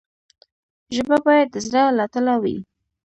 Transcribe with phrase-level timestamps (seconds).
[0.95, 2.57] ژبه باید د زړه له تله وي.